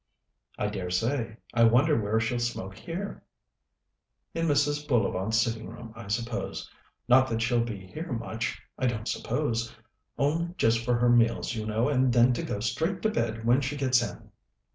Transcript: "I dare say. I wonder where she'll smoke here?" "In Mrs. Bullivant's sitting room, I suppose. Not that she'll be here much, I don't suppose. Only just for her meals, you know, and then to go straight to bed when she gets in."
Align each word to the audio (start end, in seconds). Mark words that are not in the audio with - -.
"I 0.57 0.65
dare 0.65 0.89
say. 0.89 1.37
I 1.53 1.63
wonder 1.65 1.95
where 1.95 2.19
she'll 2.19 2.39
smoke 2.39 2.75
here?" 2.75 3.23
"In 4.33 4.47
Mrs. 4.47 4.87
Bullivant's 4.87 5.37
sitting 5.39 5.69
room, 5.69 5.93
I 5.95 6.07
suppose. 6.07 6.67
Not 7.07 7.27
that 7.27 7.43
she'll 7.43 7.63
be 7.63 7.85
here 7.85 8.11
much, 8.11 8.59
I 8.79 8.87
don't 8.87 9.07
suppose. 9.07 9.75
Only 10.17 10.55
just 10.57 10.83
for 10.83 10.95
her 10.97 11.09
meals, 11.11 11.53
you 11.53 11.67
know, 11.67 11.87
and 11.87 12.11
then 12.11 12.33
to 12.33 12.41
go 12.41 12.61
straight 12.61 13.03
to 13.03 13.09
bed 13.11 13.45
when 13.45 13.61
she 13.61 13.77
gets 13.77 14.01
in." 14.01 14.31